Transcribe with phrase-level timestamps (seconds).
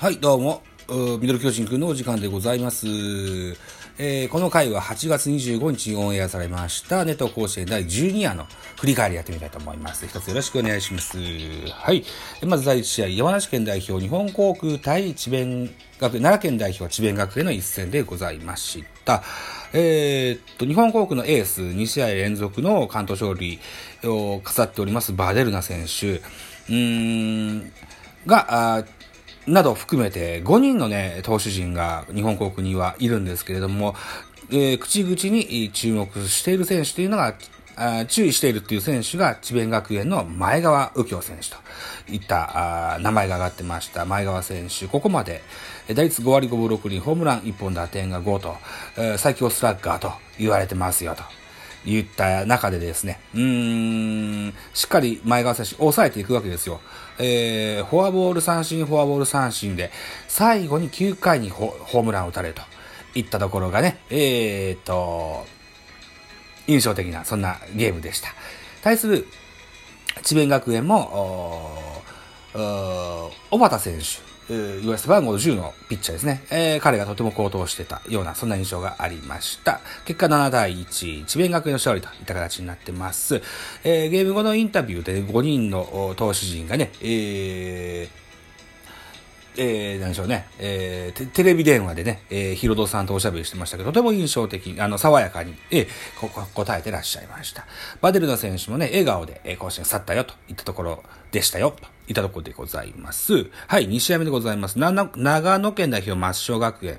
[0.00, 2.86] はい、どうも、ミドル巨人くんのお時間でございます。
[3.98, 8.46] えー、この回は8月25日にオンエアされましたネット甲子園第12夜の
[8.78, 10.06] 振り返りやってみたいと思います。
[10.06, 11.18] 一つよろしくお願いします。
[11.18, 12.02] はい。
[12.46, 15.66] まず第1試合、山梨県代表日本航空対智弁
[15.98, 19.22] 学園、奈良県代表智弁学園の一戦でございました。
[19.74, 23.60] えー、っと、日本航空のエース、2試合連続の関東勝利
[24.04, 27.72] を飾っておりますバーデルナ選手、うーん、
[28.26, 28.86] が、
[29.50, 33.94] など含めて5人のね、投手陣が日本航空にはいるんですけれども、
[34.50, 37.34] えー、口々に注目している選手というのが、
[37.76, 41.56] あ注意しているっていう選手が智弁学園の前川右京選手と
[42.12, 44.86] いったあ名前が上がってました前川選手。
[44.86, 45.40] ここまで
[45.94, 48.56] 打率5割5分6厘、ホームラン1本打点が5と、
[48.98, 51.39] えー、最強スラッガーと言われてますよと。
[51.84, 56.80] 言った中でですね、うーん、しっかり前川選手抑えていくわけですよ。
[57.18, 59.90] えー、フォアボール三振、フォアボール三振で、
[60.28, 62.62] 最後に9回にホームランを打たれと
[63.14, 65.46] いったところがね、えー、っと、
[66.66, 68.28] 印象的な、そんなゲームでした。
[68.82, 69.26] 対する、
[70.22, 72.02] 智弁学園も、
[72.52, 74.04] 小畑選手、
[74.48, 76.42] いわゆる背番号10のピッチャーですね。
[76.50, 79.80] えー、彼がとても高騰してたような、そんな印象がありました。
[80.04, 83.42] 結果7対1、智弁学園の勝利といった形になってます。
[83.84, 88.29] えー、ゲーム後のインタビューで、ね、5人の投手陣がね、えー、
[89.62, 97.66] えー、何でしょうね、えー、テレビ電話でね、えー、ヒロドさんとおしゃべりしてましたけど、とても印象的に、あの、爽やかに、えー、答えてらっしゃいました。
[98.00, 103.50] バデルナ選手もね、笑顔で、えー、甲子園去ったよ、といったところでしたよ、といったところでございます。
[103.66, 104.78] はい、2試合目でございます。
[104.78, 106.98] 長野県代表、抹消学園。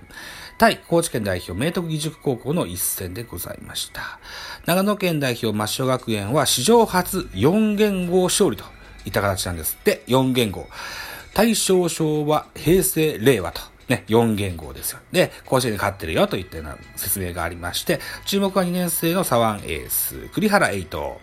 [0.59, 4.20] 対高知県代表、明徳義塾高校の一戦でございました。
[4.68, 8.66] 長野県代表、松商学園は史上初4元号勝利と
[9.06, 10.68] いった形なんですって、4元号。
[11.34, 13.62] 大正昭和、平成、令和と。
[13.88, 15.00] ね、4元号ですよ。
[15.12, 21.20] で、甲子園に勝ってるよといったような説明がありまして、注目は2年生の左腕エース、栗原エイト。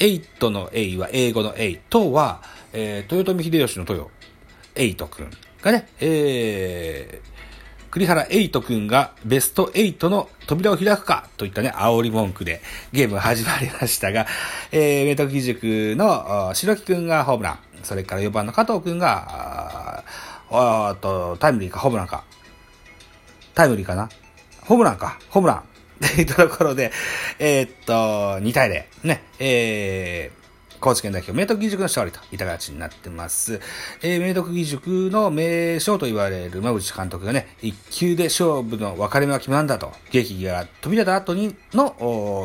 [0.00, 2.42] エイトのエイは英語のエイトは、
[2.72, 4.08] えー、豊臣秀吉の豊、
[4.74, 5.30] エイト君
[5.62, 12.60] がね、えー、栗原エイト君がベスト8の扉を開くかといったね、煽り文句で
[12.92, 14.26] ゲーム始まりましたが、
[14.72, 17.73] えー、明徳義塾の白木君がホームラン。
[17.84, 20.04] それから4番の加藤くんが、
[20.50, 22.24] ああと、タイムリーか、ホームランか。
[23.54, 24.08] タイムリーかな
[24.62, 25.64] ホームランか、ホームラン。
[26.04, 26.92] っていったところで、
[27.38, 27.92] えー、っと、
[28.40, 28.84] 2対0。
[29.06, 33.60] ね、えー、高知県代表、明徳義塾の勝利といった形になってます。
[34.02, 41.94] えー、明徳義塾の名将と言われる馬淵監督がね、1球で勝負の分かれ目は決まるんだと、劇が飛び出た後にの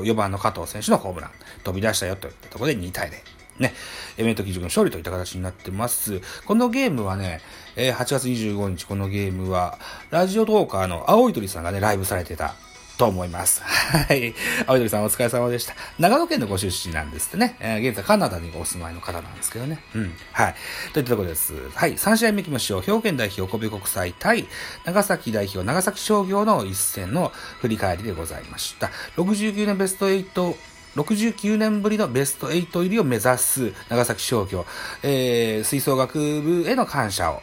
[0.03, 1.31] 4番の加藤選手のホームラン、
[1.63, 3.38] 飛び出したよといったところで2対0。
[3.59, 3.73] ね、
[4.17, 6.21] エメント基準の勝利といった形になってます。
[6.45, 7.41] このゲームはね、
[7.75, 9.77] えー、8月25日このゲームは、
[10.09, 12.55] ラジオトーカーの青い鳥さんがね、ライブされてた
[12.99, 13.61] と思います。
[13.63, 14.35] はい。
[14.67, 15.73] 青い鳥さんお疲れ様でした。
[15.97, 17.55] 長野県のご出身なんですってね。
[17.61, 19.81] えー、現在カナダにお住まいの方なんですけどね。
[19.95, 20.13] うん。
[20.33, 20.55] はい。
[20.93, 21.53] といったところです。
[21.73, 21.95] はい。
[21.95, 22.81] 3試合目行きましょう。
[22.81, 24.47] 兵庫県代表神戸国際対
[24.83, 27.31] 長崎代表長崎商業の一戦の
[27.61, 28.91] 振り返りでございました。
[29.15, 30.55] 69年ベスト8
[31.03, 34.65] 69年ぶりのベスト8入りを目指す長崎商業、
[35.03, 37.41] えー、吹奏楽部への感謝を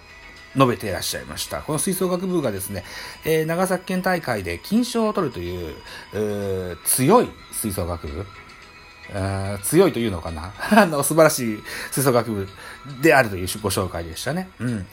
[0.55, 1.61] 述べていらっしゃいました。
[1.63, 2.85] この吹奏楽部がですね、
[3.25, 5.75] えー、長崎県大会で金賞を取るという、
[6.15, 8.27] えー、強い吹奏楽部、
[9.63, 10.53] 強いというのかな
[10.83, 11.63] あの、素晴らしい
[11.93, 12.49] 吹奏楽部
[13.01, 14.49] であるというご紹介でしたね。
[14.59, 14.87] うん。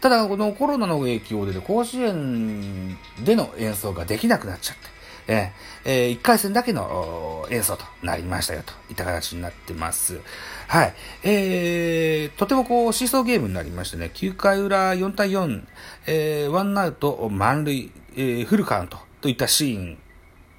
[0.00, 4.99] ただ、このコロナの影響で、ね、甲子園での演奏ができなくなっちゃって、
[5.32, 10.20] えー、1回戦だけの演奏となりましたよといった形になってます。
[10.68, 10.94] はい。
[11.22, 15.62] えー、とてもこう、シーソーゲームになりましてね、9回裏4対4、
[16.06, 19.98] えー、ワンアウト満塁、えー、フルカウントといったシーン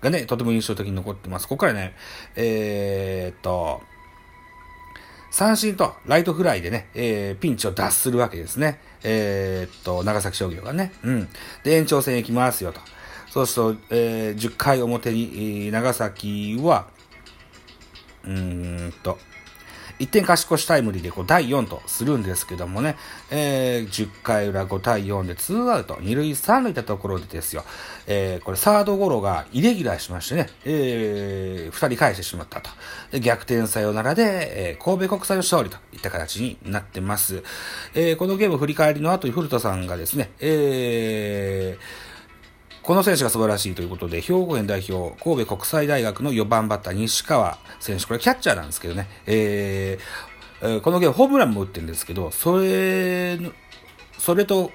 [0.02, 1.48] がね、とても印象的に残ってます。
[1.48, 1.94] ここからね、
[2.36, 3.82] えー、っと、
[5.32, 8.80] 三振とライトフライでね、えー、ピンチを脱するわけですね。
[9.04, 10.92] えー、っと、長崎商業がね。
[11.04, 11.30] うん。
[11.64, 12.82] で、延長戦行きますよと。
[13.32, 16.88] そうすると、えー、10回表に、長崎は、
[18.26, 19.18] うーんと、
[20.00, 22.98] 1点勝ち越しタイムリーでこう第4とするんですけどもね、
[23.30, 27.64] えー、10回裏5対4で2アウト、2塁3塁いたところでですよ、
[28.08, 32.70] えー、これサードゴロがイレギュラーしましてね、えー、2人返してしまったと。
[33.20, 37.44] 逆転サヨナラで、えー、神戸国際の勝利といった形になってます。
[37.94, 42.11] えー、このゲーム振り返りの後に古田さんがですね、えー、
[42.84, 53.40] この選手が素晴らしいということで、兵庫県代表、神戸国際大学の4番バッター、西川選手、これキャッチャーなんですけどね、えー、このゲームホームランも打ってるんですけど、それ、
[54.18, 54.72] それと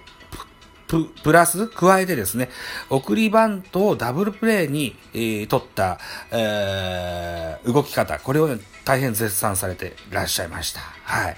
[0.87, 2.49] ププラス、加えてですね、
[2.91, 5.99] 送りバントをダブルプレーに、えー、取った、
[6.31, 10.81] えー、動き方、これをね、大変絶賛されていらっしゃいました。
[10.81, 11.37] はい。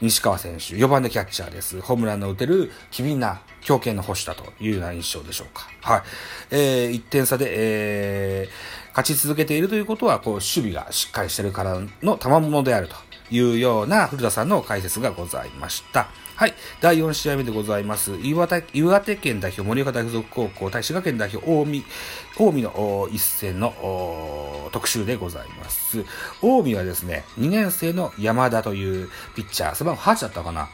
[0.00, 1.80] 西川選手、4番でキャッチャーです。
[1.80, 5.68] ホームランの打てる機敏な強肩の星だというような印象でしょうか。
[5.82, 6.02] はい。
[6.50, 12.96] えー、1点差で、えー、勝ち続けているということは、こう、守備がしっかりしてるからの賜物であると
[13.30, 16.08] いうような古田さんの解説がございました。
[16.40, 16.54] はい。
[16.80, 18.16] 第4試合目でございます。
[18.16, 21.84] 岩手岩手県代表、盛岡大付属高校、対滋賀県代表、近
[22.34, 26.02] 江、近江の一戦の特集でございます。
[26.40, 30.70] 近江はですね、2年生の山田というピッチャー、背番号8だったかな、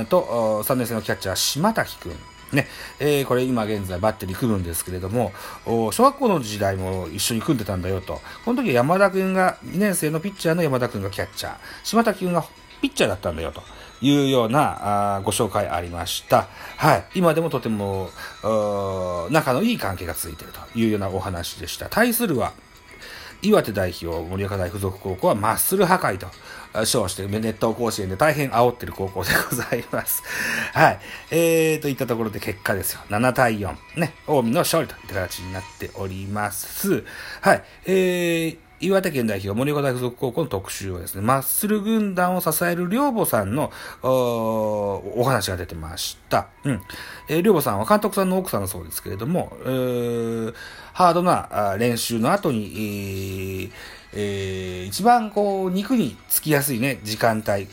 [0.00, 2.12] うんと、3年生のキャッチャー、島滝くん。
[2.52, 2.68] ね、
[3.00, 5.32] えー、これ今現在バッテリー組むんですけれども、
[5.64, 8.20] 小学校の時代も一緒に組んでたんだよと。
[8.44, 12.44] この時山田くんが、2年生のピッチャーの山田くんがキャッチャー、島滝くんが
[12.82, 13.62] ピッチャーだったんだよと。
[14.00, 16.48] いうようなあご紹介ありました。
[16.76, 17.04] はい。
[17.14, 18.10] 今でもとても、
[19.30, 21.88] 仲のいい関係が続いているというようなお話でした。
[21.88, 22.52] 対するは、
[23.42, 26.26] 岩手代表、盛岡大附属高校はマッスル破壊と
[26.84, 30.22] 称して、ネット甲子園で大変煽ってる高校でございます。
[30.72, 31.00] はい。
[31.30, 33.00] えー、といったところで結果ですよ。
[33.08, 33.76] 7対4。
[33.96, 34.14] ね。
[34.26, 37.04] 近江の勝利といった形になっております。
[37.40, 37.64] はい。
[37.86, 46.48] えー、岩手県代表、森岡大附属高校の特集はですね、マッスル軍団を支える両母さんのお話が出てました。
[46.64, 46.82] うん。
[47.28, 50.54] えー、両母さんは監督さんの奥さんだそうですけれども、えー、
[50.92, 53.70] ハードな練習の後に、えー
[54.12, 57.68] えー、一番こう、肉につきやすいね、時間帯、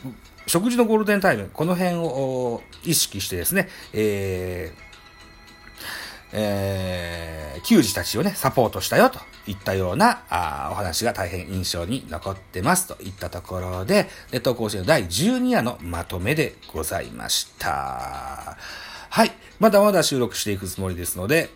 [0.47, 4.92] 食事のゴールデンタイム、この辺を意識してですね、えー、
[6.35, 18.57] えー、球児たちをね、サポートしたよといったようなあお話が大変印象に残ってますといったところで、ネット甲子園の第12夜のまとめでございました。
[19.09, 19.31] はい。
[19.59, 21.49] まだまだ収録していくつもりですので、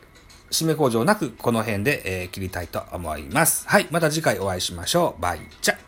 [0.51, 3.67] 締め工場なくこの辺で、えー、切りたいと思います。
[3.67, 3.87] はい。
[3.89, 5.21] また次回お会いしましょう。
[5.21, 5.86] バイチャ